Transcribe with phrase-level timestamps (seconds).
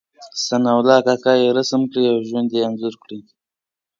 [0.45, 3.19] ثناء الله کاکا يې رسم کړی او ژوند یې انځور کړی.